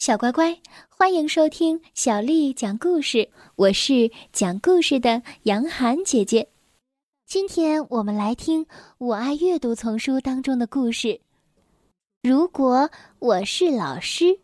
[0.00, 0.58] 小乖乖，
[0.88, 3.28] 欢迎收听小丽讲故事。
[3.54, 6.48] 我是讲故事的杨涵姐姐。
[7.26, 8.64] 今天我们来听
[8.96, 11.20] 《我爱阅读》丛书当中的故事。
[12.22, 14.40] 如果我是老师，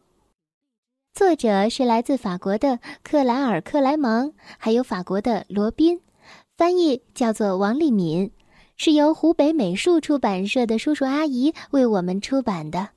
[1.15, 6.03] 作者是来自法国的克莱尔·克莱芒，还有法国的罗宾，
[6.59, 8.31] 翻译叫做王丽敏，
[8.77, 12.91] 是由湖北美术出版社的叔叔阿姨为我们出版的。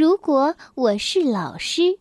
[0.00, 1.98] 如果我是老师，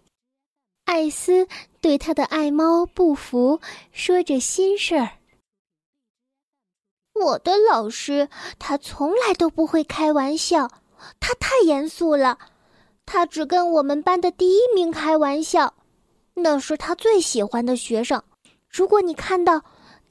[0.85, 1.49] 艾斯
[1.81, 3.59] 对他的爱猫不服，
[3.91, 5.17] 说着心事儿。
[7.13, 10.71] 我的老师，他从来都不会开玩笑，
[11.19, 12.39] 他太严肃了。
[13.05, 15.73] 他只跟我们班的第一名开玩笑，
[16.35, 18.23] 那是他最喜欢的学生。
[18.69, 19.61] 如果你看到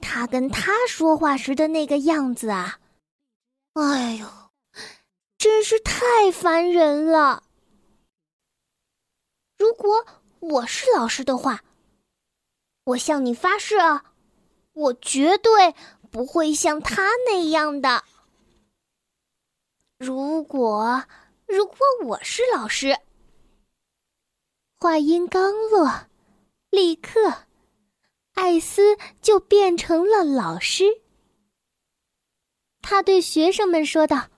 [0.01, 2.81] 他跟他说话时的那个样子啊，
[3.73, 4.27] 哎呦，
[5.39, 7.45] 真是太烦人了。
[9.69, 10.07] 如果
[10.41, 11.63] 我是老师的话，
[12.85, 13.77] 我向你发誓，
[14.73, 15.75] 我绝对
[16.11, 18.03] 不会像他那样的。
[19.99, 21.05] 如果
[21.45, 22.99] 如果我是老师，
[24.79, 26.07] 话音刚落，
[26.71, 27.45] 立刻，
[28.33, 31.03] 艾斯就变成了老师。
[32.81, 34.31] 他对学生们说道：“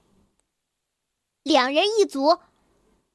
[1.45, 2.41] 两人一组，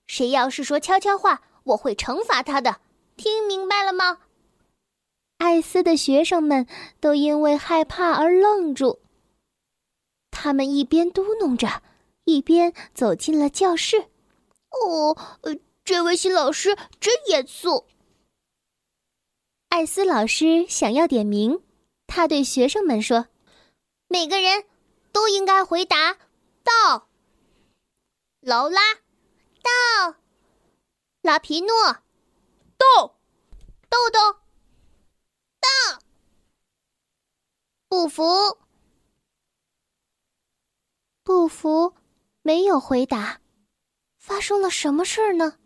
[0.07, 2.79] 谁要是说悄悄话。”我会惩罚他的，
[3.17, 4.19] 听明白了吗？
[5.37, 6.65] 艾斯的学生们
[6.99, 9.01] 都因为害怕而愣住。
[10.31, 11.81] 他们一边嘟哝着，
[12.23, 14.09] 一边走进了教室。
[14.69, 15.17] 哦，
[15.83, 17.85] 这位新老师真严肃。
[19.69, 21.61] 艾斯老师想要点名，
[22.07, 23.27] 他对学生们说
[24.07, 24.65] ：“每个人
[25.11, 26.17] 都应该回答
[26.63, 27.09] 到。”
[28.41, 28.81] 劳拉，
[29.63, 30.15] 到。
[31.25, 32.03] 拉皮诺，
[32.77, 33.15] 豆；
[33.89, 34.41] 豆豆，
[35.59, 35.99] 到；
[37.87, 38.59] 不服，
[41.23, 41.95] 不服，
[42.43, 43.41] 没有回答。
[44.19, 45.57] 发生了什么事儿呢？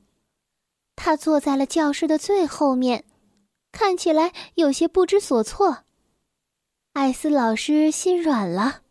[0.96, 3.04] 他坐在了教室的最后面，
[3.74, 5.84] 看起来有些不知所措。
[6.94, 8.84] 艾斯老师心软了。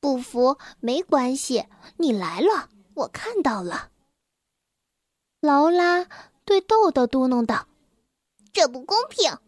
[0.00, 1.68] 不服没关系，
[1.98, 3.91] 你来了，我看到了。
[5.42, 6.06] 劳拉
[6.44, 7.66] 对豆豆嘟哝道
[8.54, 9.38] ：“这不公平！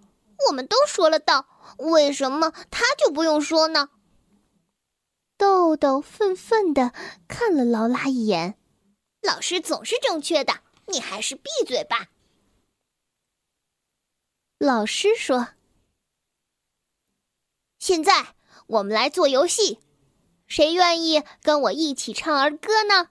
[0.48, 1.46] 我们都说了道，
[1.78, 3.90] 为什么他就不用说呢？”
[5.38, 6.92] 豆豆愤愤的
[7.28, 8.58] 看了劳拉一眼
[9.22, 12.08] ：“老师总是正确的，你还是闭嘴吧。”
[14.58, 15.50] 老师说
[17.78, 18.34] ：“现在
[18.66, 19.78] 我们来做游戏，
[20.48, 23.10] 谁愿意跟我一起唱儿歌呢？”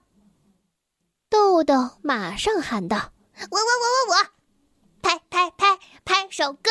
[1.34, 3.12] 豆豆马上喊道
[3.50, 4.26] ：“我我我我我，
[5.02, 6.70] 拍拍拍拍首歌。”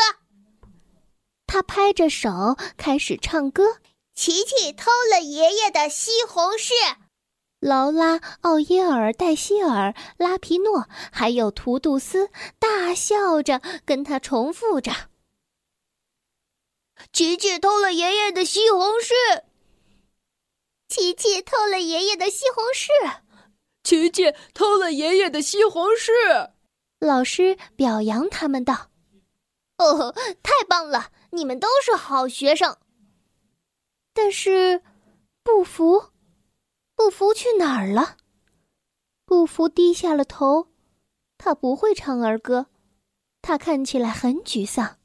[1.46, 2.30] 他拍着手
[2.78, 3.80] 开始唱歌。
[4.16, 6.72] 琪琪偷了爷爷的西红柿。
[7.60, 14.94] 劳拉、奥耶尔、黛西尔、拉皮诺还有图杜斯大笑着跟他重复着
[17.12, 19.44] ：“琪琪偷了爷爷的西红柿。
[20.88, 23.23] 琪琪偷了爷爷的西红柿。”
[23.84, 26.52] 琪琪偷了爷爷的西红柿，
[27.00, 28.90] 老师表扬他们道
[29.78, 32.78] ：“哦，太棒了，你们都是好学生。”
[34.16, 34.82] 但是，
[35.44, 36.12] 不服，
[36.96, 38.18] 不服去哪儿了？
[39.26, 40.70] 不服低下了头，
[41.38, 42.68] 他不会唱儿歌，
[43.42, 44.98] 他看起来很沮丧。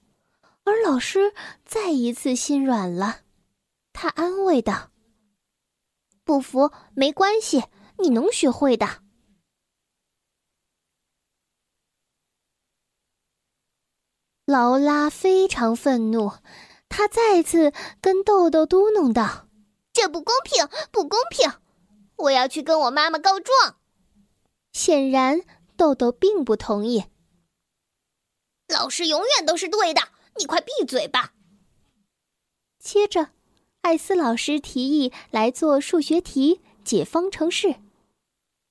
[0.62, 1.32] 而老师
[1.64, 3.22] 再一次心软了，
[3.92, 4.90] 他安慰道
[6.22, 7.64] ：“不服没关系。”
[7.98, 9.02] 你能学会的。
[14.44, 16.32] 劳拉非常愤怒，
[16.88, 19.46] 她再次跟豆豆嘟哝道
[19.92, 21.60] ：“这不公平，不公平！
[22.16, 23.76] 我要去跟我妈妈告状。”
[24.72, 25.42] 显然，
[25.76, 27.04] 豆豆并不同意。
[28.68, 30.00] 老师永远都是对的，
[30.36, 31.34] 你快闭嘴吧。
[32.78, 33.30] 接着，
[33.82, 37.74] 艾斯老师提议来做数学题，解方程式。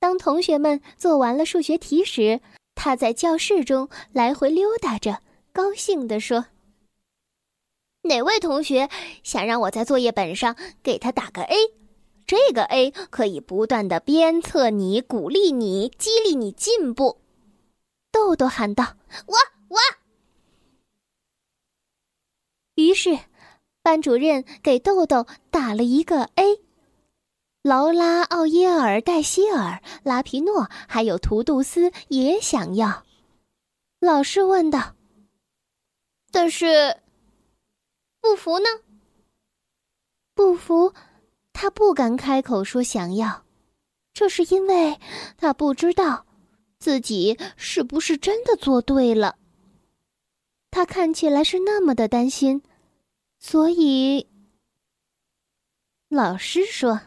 [0.07, 2.39] 当同学们做完了数学题时，
[2.75, 5.21] 他在教室中来回溜达着，
[5.51, 6.45] 高兴地说
[8.03, 8.89] ：“哪位同学
[9.21, 11.57] 想让我在作业本上给他打个 A？
[12.25, 17.19] 这个 A 可以不断的鞭策你、鼓励你、激励你进步。”
[18.09, 18.95] 豆豆喊道
[19.27, 19.35] ：“我
[19.67, 19.77] 我。”
[22.75, 23.19] 于是，
[23.83, 26.61] 班主任给豆豆打了一个 A。
[27.67, 33.03] 劳拉、奥耶尔、黛希尔、拉皮诺还有图杜斯也想要。
[33.99, 34.95] 老师问道
[36.31, 37.01] ：“但是，
[38.21, 38.69] 不服呢？
[40.33, 40.93] 不服，
[41.51, 43.43] 他不敢开口说想要，
[44.13, 44.97] 这是因为
[45.35, 46.25] 他不知道
[46.79, 49.35] 自己是不是真的做对了。
[50.71, 52.63] 他看起来是那么的担心，
[53.39, 54.25] 所以
[56.07, 57.01] 老师说。”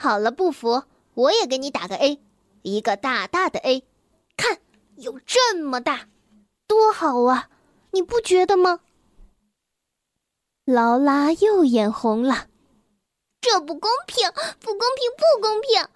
[0.00, 0.84] 好了，不服，
[1.14, 2.20] 我也给你打个 A，
[2.62, 3.82] 一个大大的 A，
[4.36, 4.58] 看
[4.96, 6.08] 有这么大，
[6.68, 7.50] 多好啊！
[7.90, 8.80] 你不觉得吗？
[10.64, 12.46] 劳拉又眼红了，
[13.40, 14.30] 这不公平，
[14.60, 15.88] 不公平，不公平！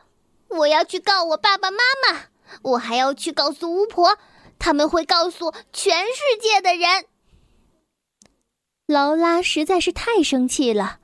[0.58, 1.78] 我要去告我爸爸妈
[2.08, 2.24] 妈，
[2.62, 4.18] 我还要去告诉巫婆，
[4.58, 7.06] 他们会告诉全世界的人。
[8.86, 10.98] 劳拉实在是太生气了，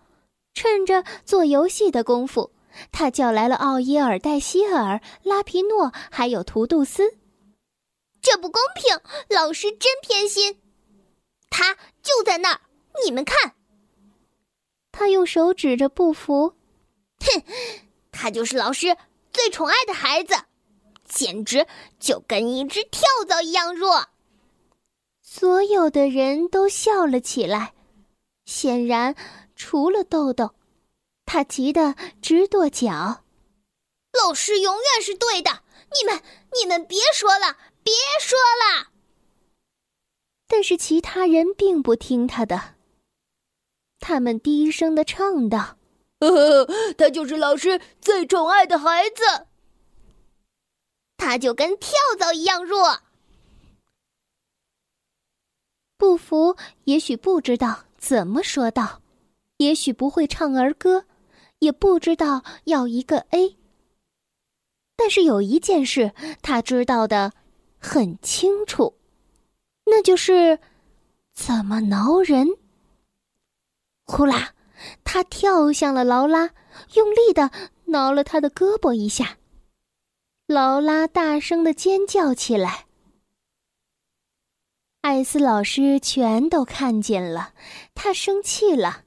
[0.52, 2.50] 趁着做游戏的功夫。
[2.92, 7.16] 他叫来了奥耶尔、戴西尔、拉皮诺，还有图杜斯。
[8.20, 9.00] 这不公平！
[9.28, 10.60] 老师真偏心，
[11.50, 12.60] 他就在那儿，
[13.04, 13.54] 你们看。
[14.90, 16.54] 他用手指着不服，
[17.20, 17.42] 哼，
[18.10, 18.96] 他就是老师
[19.32, 20.34] 最宠爱的孩子，
[21.04, 21.66] 简直
[22.00, 24.06] 就跟一只跳蚤一样弱。
[25.22, 27.75] 所有的人都笑了起来，
[28.44, 29.14] 显然
[29.54, 30.54] 除了豆豆。
[31.30, 33.22] 他急得直跺脚，
[34.19, 36.22] 老师永远是对的，你们
[36.58, 38.88] 你们别说了，别说了。
[40.46, 42.76] 但是其他人并不听他的，
[44.00, 45.76] 他们低声的唱道
[46.96, 49.48] ：“他就是老师最宠爱的孩子，
[51.19, 53.02] 他就跟跳蚤一样弱。”
[55.98, 59.02] 不服，也许不知道怎么说道，
[59.58, 61.04] 也许不会唱儿歌。
[61.60, 63.56] 也不知道要一个 A，
[64.96, 67.32] 但是有一件事他知道的
[67.78, 68.94] 很清楚，
[69.87, 70.60] 那就是
[71.32, 72.46] 怎么挠人。
[74.05, 74.50] 呼啦，
[75.02, 76.50] 他跳向了劳拉，
[76.94, 77.50] 用力的
[77.87, 79.38] 挠了他的胳膊一下。
[80.46, 82.87] 劳拉大声的尖叫起来。
[85.00, 87.52] 艾斯老师全都看见了，
[87.94, 89.04] 他生气了。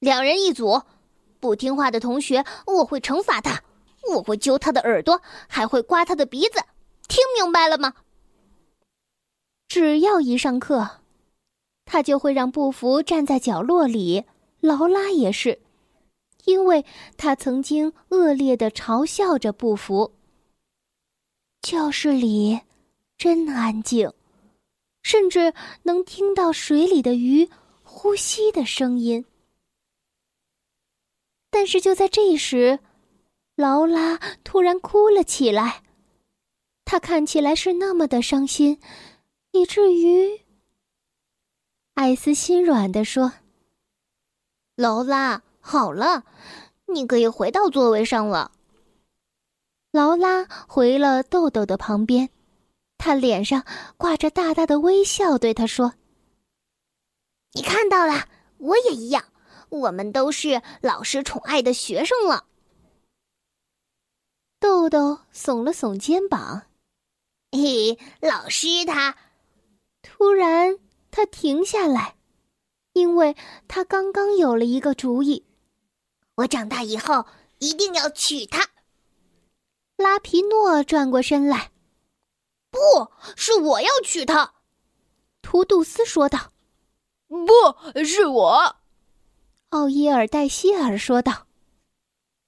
[0.00, 0.82] 两人一组。
[1.44, 3.62] 不听话的同学，我会惩罚他，
[4.14, 6.58] 我会揪他的耳朵，还会刮他的鼻子，
[7.06, 7.92] 听明白了吗？
[9.68, 11.02] 只要一上课，
[11.84, 14.24] 他就会让布福站在角落里，
[14.60, 15.60] 劳拉也是，
[16.46, 16.82] 因为
[17.18, 20.14] 他曾经恶劣的嘲笑着布福。
[21.60, 22.58] 教室里
[23.18, 24.10] 真安静，
[25.02, 25.52] 甚至
[25.82, 27.46] 能听到水里的鱼
[27.82, 29.22] 呼吸的声音。
[31.54, 32.80] 但是就在这时，
[33.54, 35.84] 劳拉突然哭了起来。
[36.84, 38.80] 她看起来是那么的伤心，
[39.52, 40.40] 以至于
[41.94, 43.34] 艾斯心软的说
[44.74, 46.24] ：“劳拉，好了，
[46.86, 48.50] 你可以回到座位上了。”
[49.92, 52.30] 劳拉回了豆豆的旁边，
[52.98, 53.64] 他脸上
[53.96, 55.94] 挂着大大的微笑，对他说
[57.54, 58.26] ：“你看到了，
[58.58, 59.24] 我也一样。”
[59.68, 62.46] 我们都是老师宠爱的学生了。
[64.60, 66.62] 豆豆耸了耸肩膀，
[67.52, 69.16] 嘿，老师他……
[70.02, 70.78] 突然
[71.10, 72.16] 他停下来，
[72.92, 73.36] 因为
[73.68, 75.46] 他刚刚有了一个主意。
[76.36, 77.26] 我长大以后
[77.58, 78.68] 一定要娶她。
[79.96, 81.70] 拉皮诺转过身来，
[82.70, 82.78] 不
[83.36, 84.54] 是我要娶她。
[85.40, 86.50] 图杜斯说道
[87.28, 88.76] ：“不是我。”
[89.74, 91.48] 奥伊尔戴希尔说道：“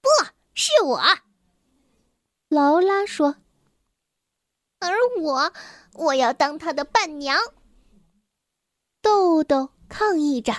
[0.01, 0.09] 不
[0.55, 1.01] 是我。”
[2.49, 3.35] 劳拉说
[4.79, 5.53] ：“而我，
[5.95, 7.37] 我要当他的伴娘。”
[9.03, 10.53] 豆豆抗议着：“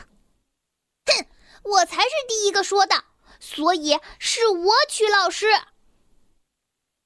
[1.07, 1.25] 哼，
[1.63, 3.01] 我才是第一个说的，
[3.39, 5.45] 所以是我娶老师。”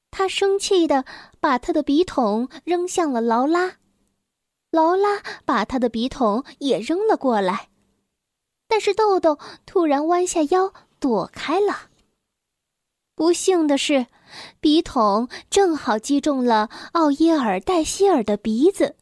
[0.09, 1.05] 他生气的
[1.39, 3.77] 把他的笔筒扔向了劳拉，
[4.71, 7.69] 劳拉把他的笔筒也扔了过来。
[8.71, 11.89] 但是豆豆突然弯下腰躲开了。
[13.15, 14.07] 不幸的是，
[14.61, 18.95] 笔筒正好击中了奥耶尔戴希尔的鼻子，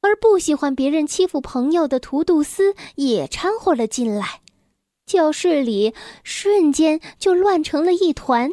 [0.00, 4.40] 而不喜欢别人欺负朋友的图杜斯也掺和了进来，
[5.04, 8.50] 教室里瞬间就乱成了一团。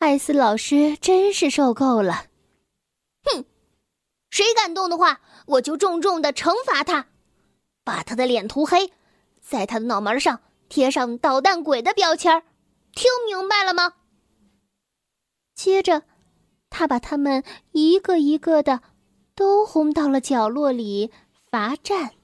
[0.00, 2.26] 艾斯老师真是受够了，
[3.24, 3.46] 哼，
[4.28, 7.06] 谁敢动的话，我就重重的惩罚他。
[7.84, 8.92] 把他的脸涂黑，
[9.40, 12.42] 在他的脑门上贴上捣蛋鬼的标签儿，
[12.92, 13.94] 听明白了吗？
[15.54, 16.02] 接着，
[16.70, 18.80] 他把他们一个一个的
[19.34, 21.10] 都轰到了角落里
[21.50, 22.14] 罚站。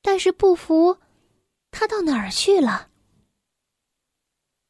[0.00, 0.98] 但是不服，
[1.70, 2.88] 他到哪儿去了？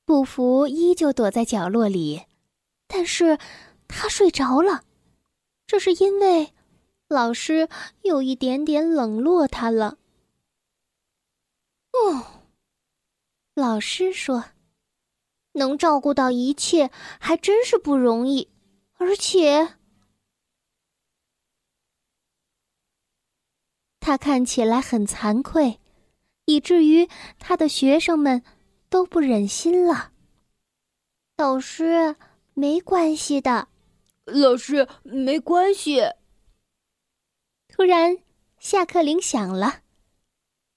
[0.04, 2.22] 不服依旧躲在角落里，
[2.86, 3.38] 但是
[3.88, 4.84] 他睡着了，
[5.66, 6.52] 这是因为
[7.12, 7.68] 老师
[8.00, 9.98] 有一点点冷落他了。
[11.92, 12.42] 哦，
[13.54, 14.46] 老师说
[15.52, 16.90] ：“能照顾到一切
[17.20, 18.48] 还真是不容易，
[18.94, 19.76] 而且
[24.00, 25.78] 他看起来很惭愧，
[26.46, 27.06] 以至于
[27.38, 28.42] 他的学生们
[28.88, 30.12] 都不忍心了。”
[31.36, 32.16] 老师，
[32.54, 33.68] 没关系的。
[34.24, 36.00] 老师，没关系。
[37.82, 38.18] 突然，
[38.60, 39.80] 下课铃响了。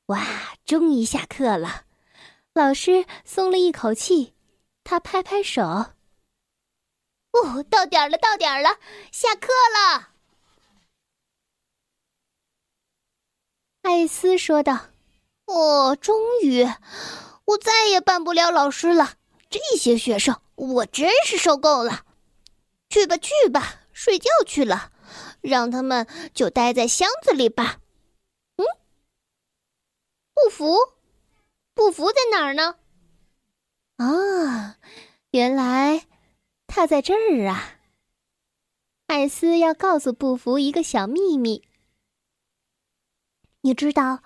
[0.07, 0.25] 哇，
[0.65, 1.83] 终于下课了！
[2.51, 4.33] 老师松了一口气，
[4.83, 5.61] 他拍拍手
[7.29, 8.79] ：“哦，到点儿了，到点儿了，
[9.11, 10.13] 下课了。”
[13.85, 14.87] 艾斯说道
[15.45, 16.67] ：“哦，终于，
[17.45, 19.13] 我再也办不了老师了。
[19.47, 22.03] 这些学生，我真是受够了。
[22.89, 24.91] 去吧，去吧，睡觉去了，
[25.45, 27.79] 让他们就待在箱子里吧。”
[28.57, 28.65] 嗯
[30.33, 30.77] 不服，
[31.73, 32.75] 不服在哪儿呢？
[33.95, 34.77] 啊，
[35.31, 36.05] 原来
[36.67, 37.79] 他在这儿啊！
[39.07, 41.63] 艾斯要告诉不服一个小秘密。
[43.61, 44.21] 你知道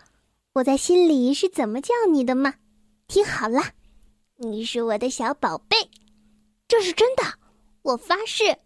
[0.54, 2.56] 我在心里是怎么叫你的吗？
[3.08, 3.62] 听好了，
[4.38, 5.92] 你是我的小宝贝，
[6.68, 7.24] 这是真的，
[7.84, 8.58] 我发誓，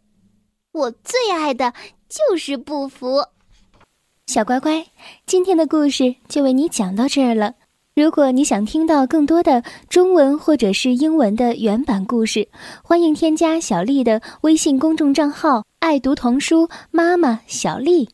[0.71, 1.73] 我最爱的
[2.13, 3.25] 就是不服。
[4.27, 4.85] 小乖乖，
[5.25, 7.55] 今天的故事就为你讲到这儿了。
[7.95, 12.47] 如果你想听到更多的中文或者是英文的原版故事，
[12.83, 18.09] 欢迎添加小丽的微信公众账号“爱读童书妈妈小丽”。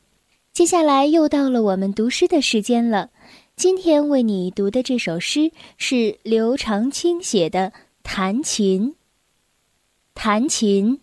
[0.54, 3.10] 接下来又到了我们读诗的时间了。
[3.58, 8.92] 今天为你读的这首诗是刘长卿写的《弹琴》。
[10.14, 11.00] 弹琴，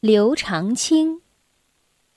[0.00, 1.23] 刘长卿。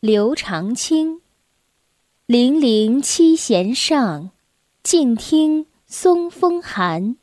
[0.00, 1.22] 刘长卿。
[2.26, 4.30] 零零七弦上，
[4.82, 7.16] 静听松风寒。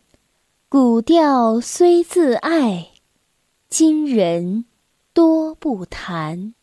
[0.69, 2.89] 古调虽自爱，
[3.69, 4.65] 今人
[5.13, 6.55] 多不弹。